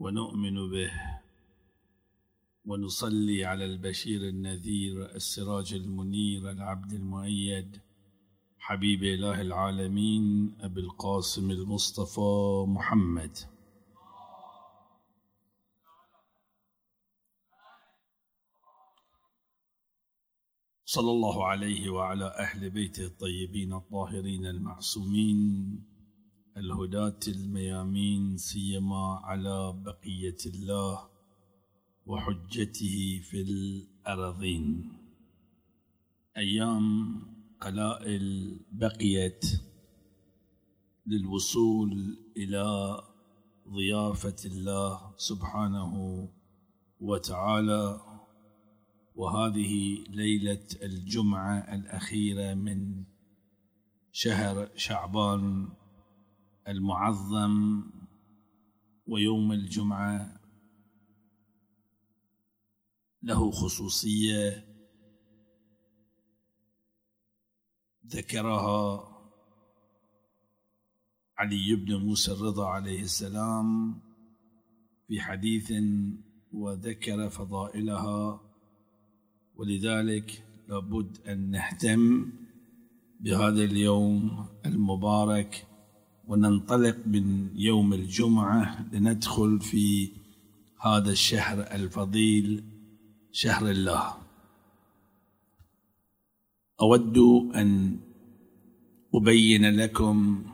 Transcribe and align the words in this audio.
ونؤمن 0.00 0.70
به 0.70 0.92
ونصلي 2.64 3.44
على 3.44 3.64
البشير 3.64 4.20
النذير 4.28 5.14
السراج 5.14 5.74
المنير 5.74 6.50
العبد 6.50 6.92
المؤيد 6.92 7.80
حبيب 8.58 9.02
إله 9.04 9.40
العالمين 9.40 10.56
أبي 10.60 10.80
القاسم 10.80 11.50
المصطفى 11.50 12.64
محمد. 12.68 13.36
صلى 20.84 21.10
الله 21.10 21.46
عليه 21.46 21.90
وعلى 21.90 22.26
أهل 22.38 22.70
بيته 22.70 23.04
الطيبين 23.06 23.72
الطاهرين 23.72 24.46
المعصومين 24.46 25.89
الهداة 26.56 27.20
الميامين 27.28 28.36
سيما 28.36 29.20
على 29.24 29.72
بقية 29.84 30.36
الله 30.46 31.08
وحجته 32.06 33.20
في 33.24 33.40
الأرضين 33.40 34.92
أيام 36.36 37.16
قلائل 37.60 38.56
بقيت 38.72 39.44
للوصول 41.06 42.18
إلى 42.36 43.00
ضيافة 43.68 44.36
الله 44.44 45.14
سبحانه 45.16 46.28
وتعالى. 47.00 48.00
وهذه 49.14 50.04
ليلة 50.08 50.66
الجمعة 50.82 51.58
الأخيرة 51.74 52.54
من 52.54 53.04
شهر 54.12 54.70
شعبان 54.76 55.68
المعظم 56.70 57.82
ويوم 59.06 59.52
الجمعة 59.52 60.40
له 63.22 63.50
خصوصية 63.50 64.66
ذكرها 68.06 69.10
علي 71.38 71.74
بن 71.74 71.96
موسى 71.96 72.32
الرضا 72.32 72.66
عليه 72.68 73.02
السلام 73.02 74.00
في 75.08 75.20
حديث 75.20 75.72
وذكر 76.52 77.28
فضائلها 77.28 78.40
ولذلك 79.54 80.44
لابد 80.68 81.18
أن 81.26 81.50
نهتم 81.50 82.32
بهذا 83.20 83.64
اليوم 83.64 84.46
المبارك 84.66 85.69
وننطلق 86.30 86.96
من 87.06 87.50
يوم 87.54 87.92
الجمعة 87.92 88.86
لندخل 88.92 89.60
في 89.60 90.12
هذا 90.80 91.10
الشهر 91.10 91.60
الفضيل 91.60 92.64
شهر 93.32 93.70
الله. 93.70 94.14
أود 96.80 97.18
أن 97.54 97.98
أبين 99.14 99.76
لكم 99.76 100.44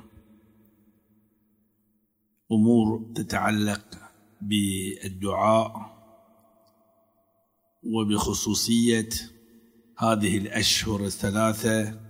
أمور 2.53 3.13
تتعلق 3.15 3.85
بالدعاء 4.41 5.97
وبخصوصية 7.83 9.09
هذه 9.99 10.39
الأشهر 10.39 11.05
الثلاثة 11.05 12.01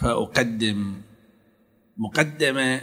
فأقدم 0.00 0.94
مقدمة 1.96 2.80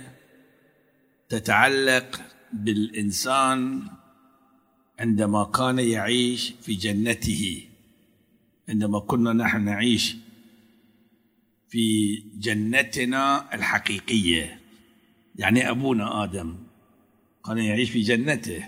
تتعلق 1.29 2.21
بالإنسان 2.53 3.87
عندما 4.99 5.43
كان 5.43 5.79
يعيش 5.79 6.53
في 6.61 6.73
جنته. 6.75 7.67
عندما 8.69 8.99
كنا 8.99 9.33
نحن 9.33 9.61
نعيش 9.65 10.15
في 11.69 12.15
جنتنا 12.35 13.55
الحقيقية. 13.55 14.59
يعني 15.35 15.69
أبونا 15.69 16.23
آدم 16.23 16.57
كان 17.45 17.57
يعيش 17.57 17.91
في 17.91 18.01
جنته. 18.01 18.67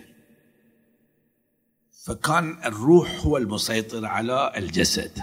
فكان 2.06 2.64
الروح 2.66 3.26
هو 3.26 3.38
المسيطر 3.38 4.06
على 4.06 4.54
الجسد. 4.58 5.20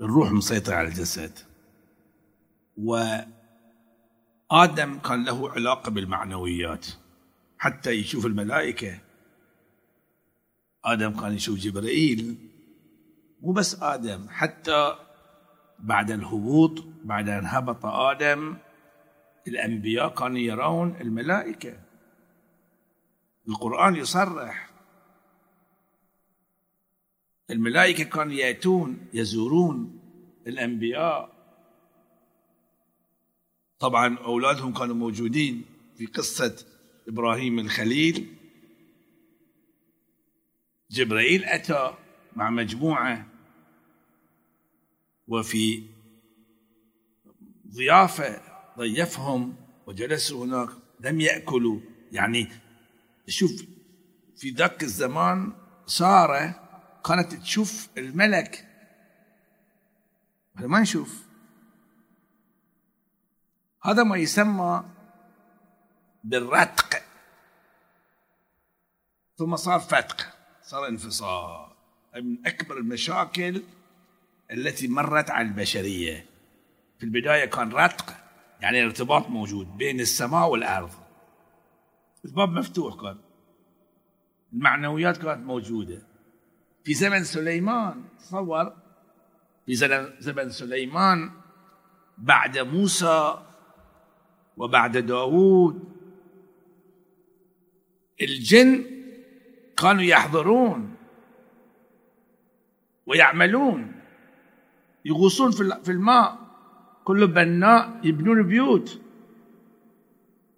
الروح 0.00 0.32
مسيطر 0.32 0.74
على 0.74 0.88
الجسد. 0.88 1.38
وآدم 4.52 4.98
كان 4.98 5.24
له 5.24 5.50
علاقة 5.50 5.90
بالمعنويات. 5.90 6.86
حتى 7.58 7.90
يشوف 7.90 8.26
الملائكة. 8.26 8.98
آدم 10.84 11.20
كان 11.20 11.32
يشوف 11.32 11.58
جبرائيل. 11.58 12.36
مو 13.40 13.52
بس 13.52 13.82
آدم 13.82 14.28
حتى 14.28 14.96
بعد 15.78 16.10
الهبوط 16.10 16.84
بعد 17.04 17.28
أن 17.28 17.46
هبط 17.46 17.86
آدم 17.86 18.56
الأنبياء 19.48 20.14
كانوا 20.14 20.38
يرون 20.38 20.96
الملائكة. 21.00 21.78
القرآن 23.48 23.96
يصرح. 23.96 24.70
الملائكة 27.50 28.04
كانوا 28.04 28.32
يأتون 28.32 29.06
يزورون 29.14 30.00
الأنبياء. 30.46 31.31
طبعا 33.82 34.18
أولادهم 34.18 34.72
كانوا 34.72 34.94
موجودين 34.94 35.64
في 35.96 36.06
قصة 36.06 36.64
إبراهيم 37.08 37.58
الخليل. 37.58 38.36
جبرائيل 40.90 41.44
أتى 41.44 41.94
مع 42.36 42.50
مجموعة 42.50 43.26
وفي 45.28 45.82
ضيافة 47.68 48.40
ضيفهم 48.78 49.56
وجلسوا 49.86 50.44
هناك 50.44 50.68
لم 51.00 51.20
يأكلوا. 51.20 51.80
يعني 52.12 52.48
شوف 53.28 53.64
في 54.36 54.50
ذاك 54.50 54.82
الزمان 54.82 55.52
سارة 55.86 56.60
كانت 57.04 57.34
تشوف 57.34 57.88
الملك. 57.98 58.68
ما 60.54 60.80
نشوف. 60.80 61.31
هذا 63.82 64.02
ما 64.02 64.16
يسمى 64.16 64.84
بالرتق. 66.24 67.02
ثم 69.36 69.56
صار 69.56 69.80
فتق. 69.80 70.26
صار 70.62 70.88
انفصال. 70.88 71.66
من 72.16 72.46
أكبر 72.46 72.78
المشاكل 72.78 73.62
التي 74.50 74.88
مرت 74.88 75.30
على 75.30 75.48
البشرية. 75.48 76.26
في 76.98 77.04
البداية 77.04 77.44
كان 77.44 77.72
رتق 77.72 78.14
يعني 78.60 78.84
ارتباط 78.84 79.28
موجود 79.28 79.76
بين 79.76 80.00
السماء 80.00 80.48
والأرض. 80.48 80.90
الباب 82.24 82.48
مفتوح 82.48 83.00
كان. 83.02 83.18
المعنويات 84.52 85.16
كانت 85.16 85.46
موجودة. 85.46 86.02
في 86.84 86.94
زمن 86.94 87.24
سليمان 87.24 88.04
تصور. 88.18 88.76
في 89.66 89.74
زمن 90.20 90.50
سليمان 90.50 91.30
بعد 92.18 92.58
موسى 92.58 93.42
وبعد 94.56 94.98
داود 94.98 95.84
الجن 98.20 98.84
كانوا 99.76 100.02
يحضرون 100.02 100.94
ويعملون 103.06 103.92
يغوصون 105.04 105.50
في 105.82 105.90
الماء 105.90 106.38
كل 107.04 107.26
بناء 107.26 108.00
يبنون 108.04 108.42
بيوت. 108.42 109.00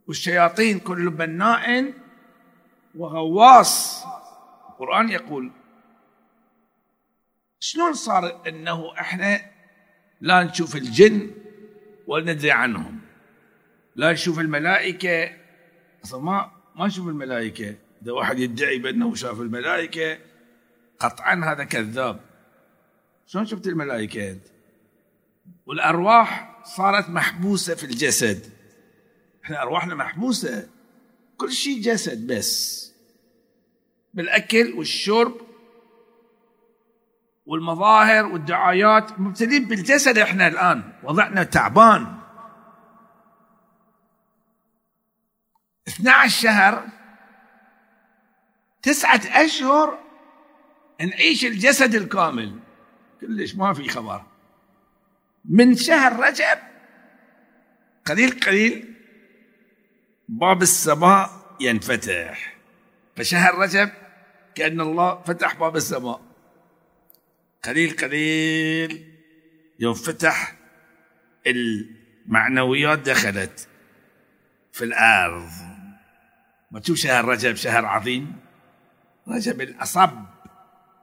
والشياطين 0.06 0.78
كل 0.78 1.10
بناء 1.10 1.92
وغواص. 2.94 4.04
القرآن 4.70 5.08
يقول 5.08 5.50
شلون 7.60 7.92
صار 7.92 8.42
إنه 8.48 8.92
إحنا 9.00 9.40
لا 10.20 10.42
نشوف 10.42 10.76
الجن 10.76 11.30
ولا 12.06 12.32
ندري 12.32 12.50
عنهم؟ 12.50 13.03
لا 13.96 14.12
نشوف 14.12 14.38
الملائكة. 14.38 15.30
أصلا 16.04 16.22
ما 16.22 16.50
ما 16.76 16.86
نشوف 16.86 17.08
الملائكة. 17.08 17.74
إذا 18.02 18.12
واحد 18.12 18.38
يدعي 18.38 18.78
بأنه 18.78 19.14
شاف 19.14 19.40
الملائكة 19.40 20.18
قطعا 20.98 21.44
هذا 21.44 21.64
كذاب. 21.64 22.20
شلون 23.26 23.46
شفت 23.46 23.66
الملائكة 23.66 24.30
أنت؟ 24.30 24.46
والأرواح 25.66 26.60
صارت 26.64 27.08
محبوسة 27.08 27.74
في 27.74 27.84
الجسد. 27.84 28.52
إحنا 29.44 29.62
أرواحنا 29.62 29.94
محبوسة. 29.94 30.68
كل 31.36 31.52
شيء 31.52 31.82
جسد 31.82 32.26
بس. 32.26 32.84
بالأكل 34.14 34.72
والشرب 34.72 35.34
والمظاهر 37.46 38.26
والدعايات 38.26 39.20
مبتلين 39.20 39.64
بالجسد 39.64 40.18
إحنا 40.18 40.48
الآن. 40.48 40.92
وضعنا 41.02 41.42
تعبان. 41.42 42.23
12 45.88 46.42
شهر 46.42 46.88
تسعة 48.82 49.20
أشهر 49.26 49.98
نعيش 51.00 51.44
الجسد 51.44 51.94
الكامل. 51.94 52.60
كلش 53.20 53.54
ما 53.54 53.74
في 53.74 53.88
خبر. 53.88 54.24
من 55.44 55.76
شهر 55.76 56.20
رجب 56.20 56.58
قليل 58.04 58.40
قليل 58.40 58.94
باب 60.28 60.62
السماء 60.62 61.56
ينفتح. 61.60 62.56
فشهر 63.16 63.54
رجب 63.54 63.90
كأن 64.54 64.80
الله 64.80 65.22
فتح 65.22 65.54
باب 65.54 65.76
السماء. 65.76 66.20
قليل 67.64 67.96
قليل 67.96 69.14
يوم 69.78 69.94
فتح 69.94 70.54
المعنويات 71.46 72.98
دخلت 72.98 73.68
في 74.72 74.84
الأرض. 74.84 75.73
ما 76.74 76.80
تشوف 76.80 76.98
شهر 76.98 77.24
رجب 77.24 77.54
شهر 77.54 77.86
عظيم؟ 77.86 78.36
رجب 79.28 79.60
الأصب. 79.60 80.10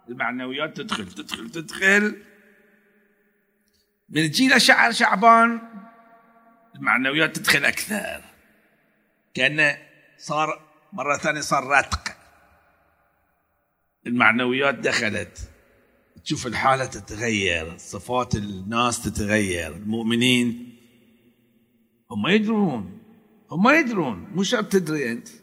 المعنويات 0.09 0.77
تدخل 0.77 1.11
تدخل 1.11 1.49
تدخل. 1.49 2.23
من 4.09 4.31
تجي 4.31 4.59
شعر 4.59 4.91
شعبان 4.91 5.61
المعنويات 6.75 7.35
تدخل 7.35 7.65
أكثر. 7.65 8.21
كأنه 9.33 9.77
صار 10.17 10.61
مرة 10.93 11.17
ثانية 11.17 11.41
صار 11.41 11.67
رتق 11.67 12.15
المعنويات 14.07 14.75
دخلت. 14.75 15.49
تشوف 16.23 16.47
الحالة 16.47 16.85
تتغير 16.85 17.77
صفات 17.77 18.35
الناس 18.35 19.03
تتغير 19.03 19.75
المؤمنين. 19.75 20.77
هم 22.11 22.27
يدرون 22.27 23.01
هم 23.51 23.69
يدرون. 23.69 24.27
مو 24.35 24.43
شرط 24.43 24.71
تدري 24.71 25.11
أنت. 25.11 25.40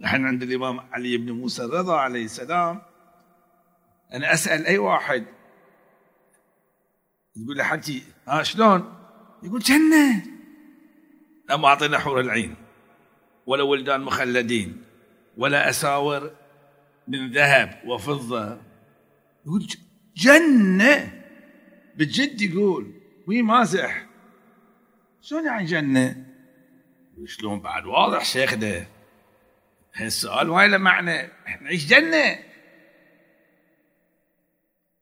نحن 0.00 0.26
عند 0.26 0.42
الإمام 0.42 0.80
علي 0.80 1.16
بن 1.16 1.32
موسى 1.32 1.64
الرضا 1.64 1.96
عليه 1.96 2.24
السلام 2.24 2.82
أنا 4.12 4.32
أسأل 4.32 4.66
أي 4.66 4.78
واحد؟ 4.78 5.24
يقول 7.36 7.56
له 7.56 7.80
ها 8.28 8.42
شلون؟ 8.42 8.94
يقول 9.42 9.60
جنة. 9.60 10.22
لا 11.48 11.56
ما 11.56 11.68
أعطينا 11.68 11.98
حور 11.98 12.20
العين 12.20 12.54
ولا 13.46 13.62
ولدان 13.62 14.00
مخلدين 14.00 14.84
ولا 15.36 15.68
أساور 15.68 16.30
من 17.08 17.32
ذهب 17.32 17.82
وفضة. 17.86 18.60
يقول 19.46 19.66
جنة؟ 20.16 21.22
بجد 21.96 22.40
يقول 22.40 23.00
وي 23.26 23.42
مازح. 23.42 24.06
شلون 25.20 25.46
يعني 25.46 25.64
جنة؟ 25.64 26.26
شلون 27.24 27.60
بعد؟ 27.60 27.86
واضح 27.86 28.24
شيخنا. 28.24 28.95
هالسؤال 29.96 30.48
ما 30.48 30.66
له 30.66 30.78
معنى. 30.78 31.28
نعيش 31.60 31.86
جنة. 31.86 32.38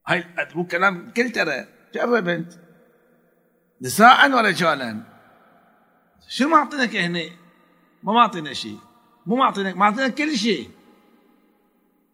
هاي 0.07 0.25
مو 0.55 0.67
كلام 0.67 1.11
كل 1.11 1.31
ترى. 1.31 1.67
جرب 1.95 2.29
أنت. 2.29 2.53
نساء 3.83 4.27
ولا 4.27 4.41
رجالا 4.41 5.01
شو 6.29 6.49
معطينك 6.49 6.97
هنا؟ 6.97 7.25
ما 8.03 8.13
معطينا 8.13 8.53
شيء. 8.53 8.79
مو 9.27 9.37
معطينك 9.37 9.77
معطينك 9.77 10.15
كل 10.15 10.37
شيء. 10.37 10.71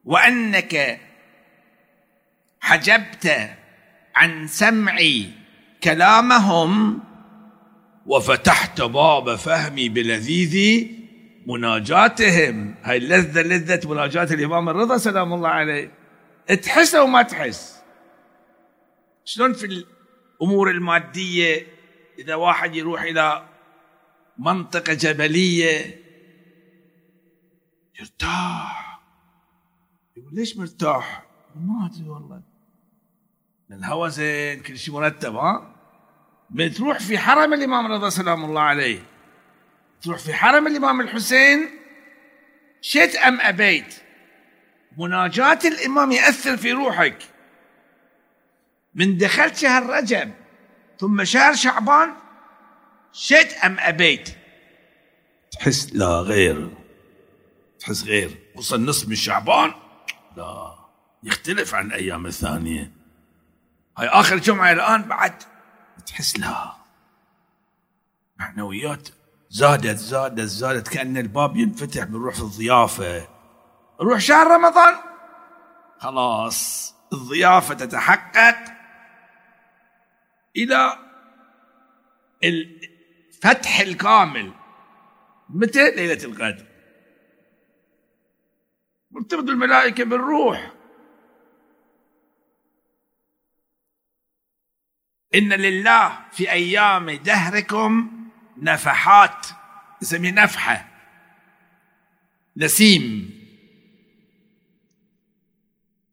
وأنك 0.04 1.00
حجبت 2.60 3.50
عن 4.14 4.46
سمعي 4.46 5.30
كلامهم 5.82 7.00
وفتحت 8.06 8.80
باب 8.80 9.36
فهمي 9.36 9.88
بلذيذ 9.88 10.86
مناجاتهم. 11.46 12.74
هاي 12.82 12.96
اللذة 12.96 13.42
لذة 13.42 13.88
مناجاة 13.88 14.34
الإمام 14.34 14.68
الرضا 14.68 14.96
سلام 14.96 15.32
الله 15.32 15.48
عليه. 15.48 15.90
تحس 16.62 16.94
أو 16.94 17.06
ما 17.06 17.22
تحس؟ 17.22 17.80
شلون 19.24 19.52
في 19.52 19.84
الأمور 20.40 20.70
المادية 20.70 21.66
إذا 22.18 22.34
واحد 22.34 22.76
يروح 22.76 23.02
إلى 23.02 23.46
منطقة 24.38 24.94
جبلية 24.94 26.00
يرتاح؟ 28.00 29.00
يقول 30.16 30.34
ليش 30.34 30.56
مرتاح؟ 30.56 31.22
ما 31.56 31.86
أدري 31.86 32.08
والله. 32.08 32.42
الهواء 33.70 34.08
زين 34.08 34.60
كل 34.60 34.78
شيء 34.78 34.94
مرتب 34.94 35.34
ها؟ 35.34 35.76
بتروح 36.50 36.98
في 36.98 37.18
حرم 37.18 37.54
الإمام 37.54 37.86
الرضا 37.86 38.08
سلام 38.08 38.44
الله 38.44 38.60
عليه. 38.60 39.02
تروح 40.02 40.18
في 40.18 40.34
حرم 40.34 40.66
الإمام 40.66 41.00
الحسين 41.00 41.70
شئت 42.80 43.16
أم 43.16 43.40
أبيت. 43.40 43.94
مناجاة 44.98 45.58
الإمام 45.64 46.12
يأثر 46.12 46.56
في 46.56 46.72
روحك. 46.72 47.18
من 48.94 49.18
دخلت 49.18 49.56
شهر 49.56 49.86
رجب 49.86 50.32
ثم 51.00 51.24
شهر 51.24 51.54
شعبان 51.54 52.14
شئت 53.12 53.52
أم 53.52 53.76
أبيت. 53.78 54.28
تحس 55.52 55.92
لا 55.92 56.20
غير. 56.20 56.70
تحس 57.78 58.02
غير. 58.04 58.38
وصل 58.54 58.84
نصف 58.84 59.08
من 59.08 59.14
شعبان. 59.14 59.72
لا 60.36 60.74
يختلف 61.22 61.74
عن 61.74 61.86
الأيام 61.86 62.26
الثانية. 62.26 62.92
هاي 63.98 64.08
آخر 64.08 64.36
جمعة 64.36 64.72
الآن 64.72 65.02
بعد. 65.02 65.42
تحس 66.06 66.38
لا. 66.38 66.72
معنويات 68.38 69.08
زادت 69.50 69.96
زادت 69.96 70.40
زادت 70.40 70.88
كأن 70.88 71.16
الباب 71.16 71.56
ينفتح 71.56 72.04
بنروح 72.04 72.34
في 72.34 72.40
الضيافة. 72.40 73.28
نروح 74.00 74.18
شهر 74.18 74.46
رمضان. 74.46 74.94
خلاص 75.98 76.94
الضيافة 77.12 77.74
تتحقق 77.74 78.56
إلى 80.56 80.98
الفتح 82.44 83.80
الكامل. 83.80 84.52
متى؟ 85.48 85.90
ليلة 85.90 86.24
القدر. 86.24 86.66
مرتبط 89.10 89.48
الملائكة 89.48 90.04
بالروح. 90.04 90.72
إن 95.34 95.52
لله 95.52 96.18
في 96.32 96.50
أيام 96.52 97.10
دهركم 97.10 98.19
نفحات 98.60 99.46
نسميه 100.02 100.30
نفحة 100.30 100.88
نسيم. 102.56 103.30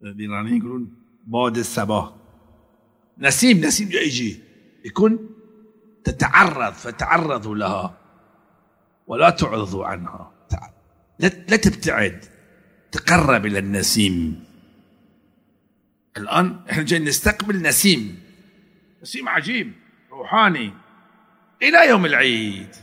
الإيرانيين 0.03 0.57
يقولون 0.57 0.95
باد 1.25 1.57
الصباح. 1.57 2.13
نسيم 3.17 3.57
نسيم 3.65 3.91
يجي 3.91 4.39
يكون 4.85 5.29
تتعرض 6.03 6.73
فتعرضوا 6.73 7.55
لها 7.55 7.97
ولا 9.07 9.29
تعرضوا 9.29 9.85
عنها. 9.85 10.31
لا 11.19 11.57
تبتعد 11.57 12.25
تقرب 12.91 13.45
إلى 13.45 13.59
النسيم. 13.59 14.43
الآن 16.17 16.59
إحنا 16.69 16.83
جايين 16.83 17.07
نستقبل 17.07 17.61
نسيم. 17.61 18.19
نسيم 19.01 19.29
عجيب 19.29 19.73
روحاني. 20.11 20.73
إلى 21.61 21.89
يوم 21.89 22.05
العيد. 22.05 22.75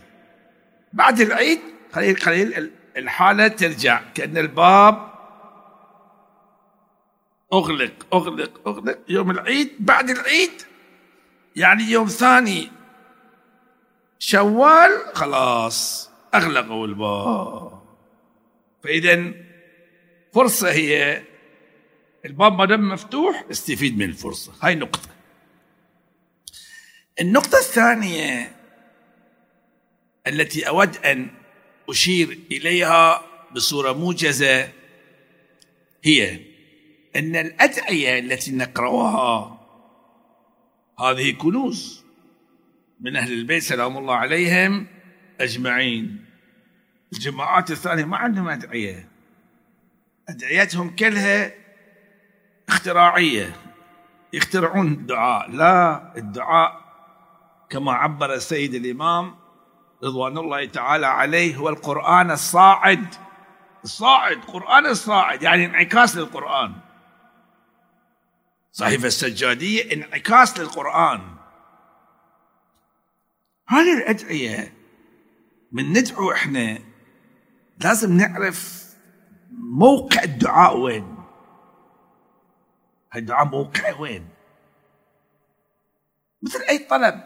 بعد 0.92 1.20
العيد 1.20 1.60
قليل 1.92 2.16
قليل 2.16 2.70
الحالة 2.96 3.48
ترجع 3.48 4.02
كأن 4.14 4.38
الباب 4.38 5.14
أغلق 7.52 8.06
أغلق 8.14 8.68
أغلق. 8.68 8.98
يوم 9.08 9.30
العيد 9.30 9.70
بعد 9.78 10.10
العيد 10.10 10.62
يعني 11.56 11.82
يوم 11.82 12.06
ثاني 12.06 12.70
شوال 14.18 14.90
خلاص 15.14 16.10
أغلقوا 16.34 16.86
الباب. 16.86 17.82
فإذا 18.82 19.32
فرصة 20.32 20.70
هي 20.70 21.22
الباب 22.24 22.52
ما 22.58 22.64
دام 22.64 22.88
مفتوح 22.88 23.44
استفيد 23.50 23.98
من 23.98 24.04
الفرصة. 24.04 24.52
هاي 24.62 24.74
نقطة. 24.74 25.08
النقطة 27.20 27.58
الثانية 27.58 28.56
التي 30.26 30.68
أود 30.68 30.96
أن 30.96 31.30
أشير 31.88 32.38
إليها 32.50 33.22
بصورة 33.54 33.92
موجزة 33.92 34.68
هي 36.04 36.40
أن 37.16 37.36
الأدعية 37.36 38.18
التي 38.18 38.52
نقرأها 38.52 39.60
هذه 41.00 41.32
كنوز 41.32 42.04
من 43.00 43.16
أهل 43.16 43.32
البيت 43.32 43.62
سلام 43.62 43.98
الله 43.98 44.14
عليهم 44.14 44.86
أجمعين. 45.40 46.24
الجماعات 47.12 47.70
الثانية 47.70 48.04
ما 48.04 48.16
عندهم 48.16 48.48
أدعية. 48.48 49.08
أدعيتهم 50.28 50.96
كلها 50.96 51.52
اختراعية. 52.68 53.56
يخترعون 54.32 54.92
الدعاء 54.92 55.50
لا 55.50 56.12
الدعاء 56.16 56.84
كما 57.70 57.92
عبر 57.92 58.34
السيد 58.34 58.74
الإمام 58.74 59.34
رضوان 60.02 60.38
الله 60.38 60.64
تعالى 60.64 61.06
عليه 61.06 61.56
هو 61.56 61.68
القرآن 61.68 62.30
الصاعد. 62.30 63.14
الصاعد 63.84 64.36
قرآن 64.36 64.86
الصاعد 64.86 65.42
يعني 65.42 65.64
انعكاس 65.66 66.16
للقرآن. 66.16 66.74
صحيفة 68.72 69.06
السجادية 69.06 69.92
انعكاس 69.92 70.58
للقرآن. 70.58 71.36
هذه 73.68 73.98
الأدعية 73.98 74.74
من 75.72 75.92
ندعو 75.92 76.32
إحنا 76.32 76.78
لازم 77.78 78.16
نعرف 78.16 78.84
موقع 79.52 80.22
الدعاء 80.22 80.76
وين. 80.76 81.16
الدعاء 83.16 83.44
موقعه 83.46 84.00
وين؟ 84.00 84.28
مثل 86.42 86.62
أي 86.68 86.78
طلب. 86.78 87.20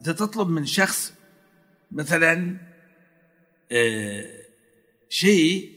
إذا 0.00 0.12
تطلب 0.12 0.48
من 0.48 0.66
شخص 0.66 1.14
مثلا 1.94 2.56
آه 3.72 4.44
شيء 5.08 5.72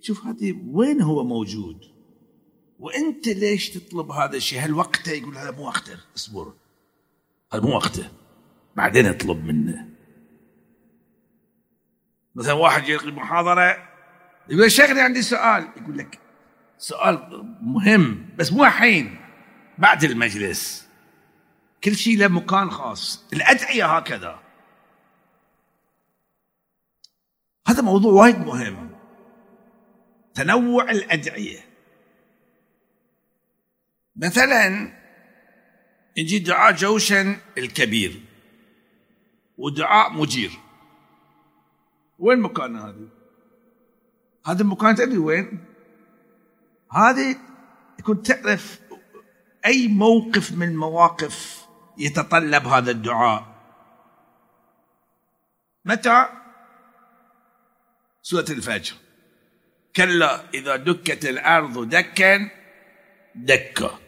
شوف 0.00 0.26
هذه 0.26 0.60
وين 0.66 1.02
هو 1.02 1.24
موجود؟ 1.24 1.84
وأنت 2.78 3.28
ليش 3.28 3.70
تطلب 3.70 4.10
هذا 4.10 4.36
الشيء؟ 4.36 4.60
هل 4.60 4.74
وقته؟ 4.74 5.12
يقول 5.12 5.36
هذا 5.36 5.50
مو 5.50 5.66
وقته 5.66 5.98
اصبر. 6.16 6.52
هذا 7.52 7.62
مو 7.62 7.68
وقته. 7.68 8.10
بعدين 8.76 9.06
اطلب 9.06 9.44
منه. 9.44 9.88
مثلا 12.34 12.52
واحد 12.52 12.88
يلقي 12.88 13.10
محاضره 13.10 13.88
يقول 14.48 14.70
شيخني 14.70 15.00
عندي 15.00 15.22
سؤال. 15.22 15.68
يقول 15.76 15.98
لك 15.98 16.18
سؤال 16.78 17.46
مهم 17.62 18.28
بس 18.38 18.52
مو 18.52 18.64
الحين 18.64 19.20
بعد 19.78 20.04
المجلس. 20.04 20.88
كل 21.84 21.96
شيء 21.96 22.18
له 22.18 22.28
مكان 22.28 22.70
خاص. 22.70 23.24
الأدعية 23.32 23.96
هكذا. 23.96 24.49
هذا 27.70 27.82
موضوع 27.82 28.12
وايد 28.12 28.38
مهم 28.38 28.90
تنوع 30.34 30.90
الأدعية 30.90 31.58
مثلا 34.16 34.92
يجي 36.16 36.38
دعاء 36.38 36.72
جوشن 36.72 37.36
الكبير 37.58 38.20
ودعاء 39.58 40.12
مجير 40.12 40.50
وين 42.18 42.38
مكان 42.40 42.76
هذه؟ 42.76 43.08
هذا 44.46 44.62
المكان 44.62 44.94
تدري 44.94 45.18
وين؟ 45.18 45.64
هذه 46.92 47.36
يكون 47.98 48.22
تعرف 48.22 48.80
أي 49.66 49.88
موقف 49.88 50.52
من 50.52 50.68
المواقف 50.68 51.66
يتطلب 51.98 52.66
هذا 52.66 52.90
الدعاء 52.90 53.46
متى؟ 55.84 56.39
سورة 58.22 58.44
الفجر. 58.50 58.94
كلا 59.96 60.50
إذا 60.54 60.76
دكت 60.76 61.24
الأرض 61.24 61.88
دكا 61.88 62.50
دكا. 63.34 63.98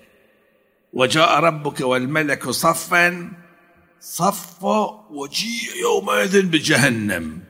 وجاء 0.92 1.40
ربك 1.40 1.80
والملك 1.80 2.50
صفا 2.50 3.32
صفا 4.00 5.08
وجيء 5.10 5.76
يومئذ 5.80 6.42
بجهنم. 6.42 7.44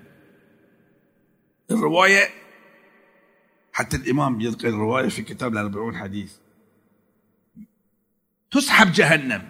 الرواية 1.71 2.29
حتى 3.73 3.97
الإمام 3.97 4.41
يذكر 4.41 4.69
الرواية 4.69 5.09
في 5.09 5.23
كتاب 5.23 5.53
الأربعون 5.53 5.97
حديث. 5.97 6.33
تسحب 8.51 8.93
جهنم. 8.93 9.49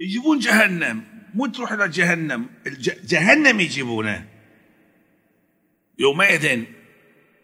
يجيبون 0.00 0.38
جهنم. 0.38 1.04
مو 1.34 1.46
تروح 1.46 1.72
إلى 1.72 1.88
جهنم. 1.88 2.50
جهنم 3.04 3.60
يجيبونه. 3.60 4.33
يومئذ 5.98 6.64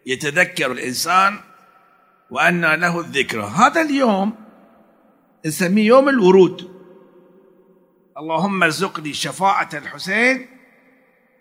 يتذكر 0.06 0.72
الإنسان 0.72 1.40
وأن 2.30 2.60
له 2.60 3.00
الذكرى. 3.00 3.42
هذا 3.42 3.82
اليوم 3.82 4.34
نسميه 5.46 5.86
يوم 5.86 6.08
الورود. 6.08 6.80
اللهم 8.18 8.62
ارزقني 8.62 9.12
شفاعة 9.12 9.68
الحسين 9.74 10.46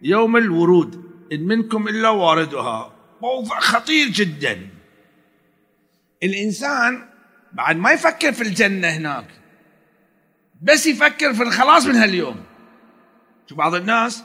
يوم 0.01 0.37
الورود. 0.37 1.03
إن 1.31 1.47
منكم 1.47 1.87
إلا 1.87 2.09
واردها. 2.09 2.95
موضوع 3.21 3.59
خطير 3.59 4.07
جدا. 4.07 4.69
الإنسان 6.23 7.09
بعد 7.53 7.75
ما 7.77 7.91
يفكر 7.91 8.31
في 8.31 8.41
الجنة 8.41 8.87
هناك 8.87 9.27
بس 10.61 10.87
يفكر 10.87 11.33
في 11.33 11.43
الخلاص 11.43 11.85
من 11.85 11.95
هاليوم. 11.95 12.43
شوف 13.47 13.57
بعض 13.57 13.75
الناس 13.75 14.23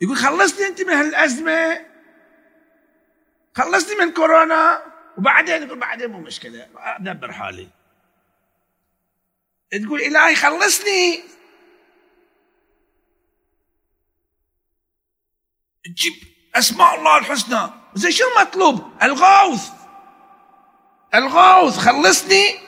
يقول 0.00 0.16
خلصني 0.16 0.66
أنت 0.66 0.82
من 0.82 0.92
هالأزمة 0.92 1.86
خلصني 3.54 3.94
من 3.94 4.12
كورونا 4.12 4.82
وبعدين 5.18 5.62
يقول 5.62 5.78
بعدين 5.78 6.10
مو 6.10 6.20
مشكلة 6.20 6.68
أدبر 6.76 7.32
حالي. 7.32 7.68
تقول 9.70 10.00
إلهي 10.00 10.36
خلصني. 10.36 11.22
تجيب 15.84 16.12
أسماء 16.54 16.94
الله 16.94 17.18
الحسنى. 17.18 17.70
زين 17.94 18.10
شو 18.10 18.24
المطلوب؟ 18.36 18.92
الغوث. 19.02 19.70
الغوث 21.14 21.78
خلصني 21.78 22.58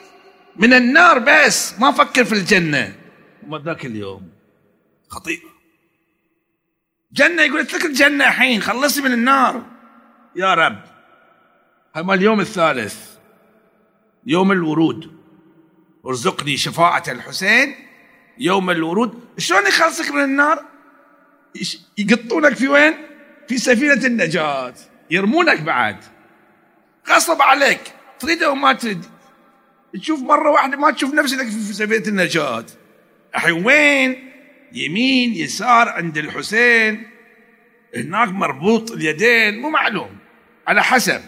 من 0.55 0.73
النار 0.73 1.19
بس 1.19 1.79
ما 1.79 1.89
أفكر 1.89 2.25
في 2.25 2.33
الجنة. 2.33 2.99
ذاك 3.65 3.85
اليوم. 3.85 4.29
خطير 5.09 5.58
جنة 7.13 7.41
يقول 7.41 7.59
لك 7.59 7.85
الجنة 7.85 8.27
الحين 8.27 8.61
خلصي 8.61 9.01
من 9.01 9.13
النار. 9.13 9.65
يا 10.35 10.53
رب. 10.53 10.79
هذا 11.95 12.13
اليوم 12.13 12.39
الثالث 12.39 13.09
يوم 14.25 14.51
الورود. 14.51 15.19
ارزقني 16.05 16.57
شفاعة 16.57 17.03
الحسين 17.07 17.75
يوم 18.37 18.69
الورود. 18.69 19.23
شلون 19.37 19.67
يخلصك 19.67 20.11
من 20.11 20.23
النار؟ 20.23 20.65
يقطونك 21.97 22.53
في 22.53 22.67
وين؟ 22.67 22.93
في 23.47 23.57
سفينة 23.57 24.05
النجاة. 24.05 24.73
يرمونك 25.11 25.61
بعد. 25.61 25.97
غصب 27.09 27.41
عليك. 27.41 27.81
تريد 28.19 28.43
أو 28.43 28.55
ما 28.55 28.73
تريد. 28.73 29.05
تشوف 29.93 30.19
مرة 30.19 30.51
واحدة 30.51 30.77
ما 30.77 30.91
تشوف 30.91 31.13
نفسك 31.13 31.37
في 31.37 31.73
سفينة 31.73 32.07
النجاة. 32.07 32.65
الحين 33.35 33.65
وين؟ 33.65 34.28
يمين 34.73 35.33
يسار 35.33 35.89
عند 35.89 36.17
الحسين. 36.17 37.07
هناك 37.95 38.29
مربوط 38.29 38.91
اليدين 38.91 39.61
مو 39.61 39.69
معلوم 39.69 40.17
على 40.67 40.83
حسب. 40.83 41.21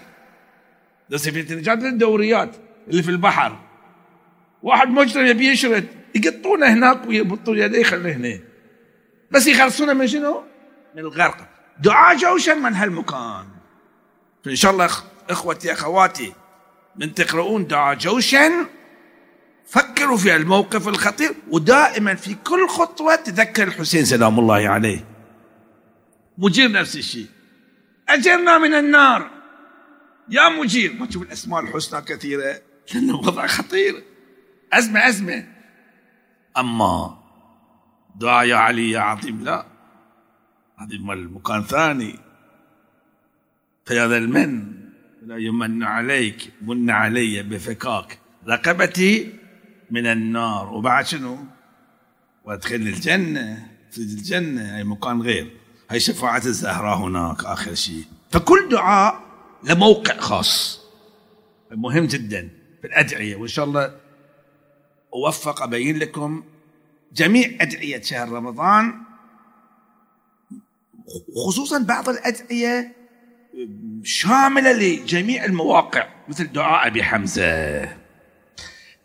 بس 1.10 1.30
في 1.30 1.40
النجاة 1.40 1.74
الدوريات 1.74 2.56
اللي 2.88 3.04
في 3.04 3.10
البحر. 3.10 3.60
واحد 4.64 4.88
مجرم 4.88 5.26
يبي 5.26 5.48
يشرد 5.48 5.88
يقطونه 6.16 6.68
هناك 6.68 7.08
ويربطوا 7.08 7.56
يديه 7.56 7.80
يخليه 7.80 8.14
هنا 8.14 8.40
بس 9.32 9.48
يخلصونه 9.48 9.94
من 9.94 10.08
شنو؟ 10.08 10.44
من 10.96 11.00
الغرق. 11.00 11.50
دعاء 11.80 12.18
جوشن 12.18 12.58
من 12.58 12.74
هالمكان. 12.74 13.46
فإن 14.46 14.56
شاء 14.56 14.72
الله 14.72 14.90
إخوتي 15.30 15.74
أخواتي 15.74 16.34
من 16.96 17.14
تقرؤون 17.14 17.68
دعاء 17.68 17.96
جوشن 17.96 18.66
فكروا 19.72 20.18
في 20.18 20.36
الموقف 20.36 20.88
الخطير 20.88 21.36
ودائما 21.50 22.16
في 22.16 22.34
كل 22.34 22.68
خطوة 22.68 23.16
تذكر 23.16 23.68
الحسين 23.68 24.06
سلام 24.06 24.40
الله 24.40 24.70
عليه. 24.70 25.06
مجير 26.38 26.72
نفس 26.72 26.96
الشيء. 26.96 27.28
أجرنا 28.10 28.58
من 28.58 28.74
النار. 28.74 29.32
يا 30.30 30.50
مجير 30.50 30.94
ما 30.94 31.06
تشوف 31.06 31.24
الأسماء 31.24 31.60
الحسنى 31.60 32.02
كثيرة؟ 32.02 32.62
لأنه 32.94 33.16
وضع 33.16 33.48
خطير. 33.48 34.04
أزمة 34.74 35.08
أزمة. 35.08 35.48
أما 36.58 37.18
دعاء 38.16 38.48
يا 38.48 38.56
علي 38.56 38.92
يا 38.92 39.00
عظيم 39.00 39.44
لا. 39.44 39.66
هذه 40.78 40.98
مكان 41.06 41.64
ثاني. 41.64 42.20
فيا 43.86 44.08
ذا 44.08 44.18
المن 44.18 44.74
لا 45.26 45.38
يمن 45.38 45.84
عليك 45.84 46.54
من 46.62 46.90
علي 46.90 47.44
بفكاك. 47.44 48.20
رقبتي 48.48 49.41
من 49.92 50.08
النار. 50.08 50.74
وبعد 50.74 51.06
شنو؟ 51.06 51.38
وادخل 52.46 52.76
الجنة. 52.76 53.68
في 53.92 53.98
الجنة. 53.98 54.78
أي 54.78 54.84
مكان 54.84 55.22
غير. 55.22 55.52
هي 55.90 56.00
شفاعة 56.00 56.46
الزهراء 56.46 56.98
هناك 56.98 57.46
آخر 57.46 57.74
شيء. 57.74 58.04
فكل 58.32 58.70
دعاء 58.70 59.22
له 59.64 59.76
موقع 59.76 60.18
خاص. 60.18 60.82
مهم 61.72 62.06
جدا 62.06 62.50
في 62.82 62.88
الأدعية. 62.88 63.36
وإن 63.36 63.48
شاء 63.48 63.66
الله 63.66 63.96
أوفق 65.14 65.64
أبين 65.64 65.98
لكم 65.98 66.44
جميع 67.14 67.50
أدعية 67.62 68.02
شهر 68.02 68.30
رمضان 68.30 68.94
خصوصا 71.46 71.78
بعض 71.78 72.10
الأدعية 72.10 72.96
شاملة 74.04 74.72
لجميع 74.74 75.46
المواقع 75.46 76.08
مثل 76.28 76.52
دعاء 76.52 76.88
أبي 76.88 77.04
حمزة. 77.04 78.01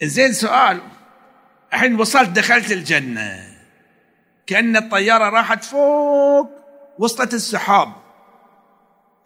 زين 0.02 0.32
سؤال. 0.32 0.80
الحين 1.72 2.00
وصلت 2.00 2.28
دخلت 2.28 2.72
الجنة. 2.72 3.56
كأن 4.46 4.76
الطيارة 4.76 5.28
راحت 5.28 5.64
فوق 5.64 6.50
وصلت 6.98 7.34
السحاب. 7.34 7.92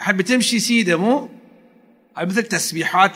الحين 0.00 0.16
بتمشي 0.16 0.58
سيدة 0.58 0.96
مو؟ 0.96 1.28
هاي 2.16 2.26
مثل 2.26 2.42
تسبيحات 2.42 3.12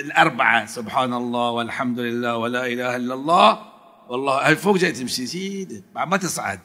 الأربعة. 0.00 0.66
سبحان 0.66 1.12
الله 1.12 1.50
والحمد 1.50 1.98
لله 1.98 2.36
ولا 2.36 2.66
إله 2.66 2.96
إلا 2.96 3.14
الله. 3.14 3.58
والله 4.08 4.54
فوق 4.54 4.76
جاي 4.76 4.92
تمشي 4.92 5.26
سيدة. 5.26 5.82
بعد 5.94 6.08
ما 6.08 6.16
تصعد. 6.16 6.60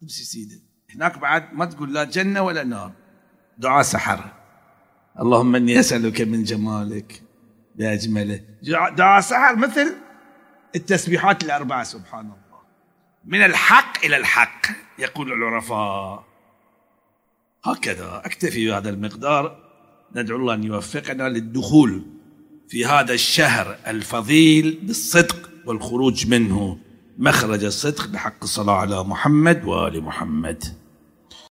تمشي 0.00 0.24
سيدة. 0.24 0.60
هناك 0.94 1.18
بعد 1.18 1.52
ما 1.52 1.64
تقول 1.64 1.94
لا 1.94 2.04
جنة 2.04 2.42
ولا 2.42 2.64
نار. 2.64 2.92
دعاء 3.58 3.82
سحر. 3.82 4.24
اللهم 5.20 5.56
إني 5.56 5.80
أسألك 5.80 6.20
من 6.20 6.44
جمالك. 6.44 7.22
باجمله 7.78 8.40
دعاء 8.96 9.20
سحر 9.20 9.56
مثل 9.56 9.94
التسبيحات 10.76 11.44
الأربعة 11.44 11.84
سبحان 11.84 12.24
الله. 12.24 12.36
من 13.24 13.44
الحق 13.44 14.04
إلى 14.04 14.16
الحق 14.16 14.66
يقول 14.98 15.32
العرفاء. 15.32 16.24
هكذا 17.64 18.22
أكتفي 18.24 18.66
بهذا 18.66 18.90
المقدار. 18.90 19.66
ندعو 20.16 20.36
الله 20.38 20.54
أن 20.54 20.64
يوفقنا 20.64 21.28
للدخول 21.28 22.02
في 22.68 22.86
هذا 22.86 23.12
الشهر 23.12 23.76
الفضيل 23.86 24.78
بالصدق 24.82 25.50
والخروج 25.66 26.26
منه. 26.26 26.78
مخرج 27.18 27.64
الصدق 27.64 28.06
بحق 28.06 28.42
الصلاة 28.42 28.74
على 28.74 29.04
محمد 29.04 29.64
وآل 29.64 30.02
محمد. 30.02 30.64